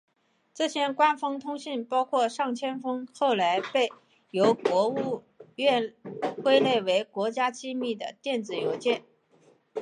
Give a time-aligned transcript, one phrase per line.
[0.55, 3.91] 这些官方通信包括上千封后来被
[4.31, 5.21] 由国务
[5.57, 5.93] 院
[6.41, 9.03] 归类为国家机密的电子邮件。